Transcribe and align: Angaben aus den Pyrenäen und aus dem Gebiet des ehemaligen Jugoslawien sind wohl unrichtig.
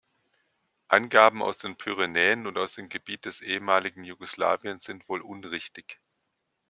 Angaben 0.87 1.43
aus 1.43 1.59
den 1.59 1.77
Pyrenäen 1.77 2.47
und 2.47 2.57
aus 2.57 2.73
dem 2.73 2.89
Gebiet 2.89 3.25
des 3.25 3.41
ehemaligen 3.41 4.03
Jugoslawien 4.03 4.79
sind 4.79 5.07
wohl 5.09 5.21
unrichtig. 5.21 6.01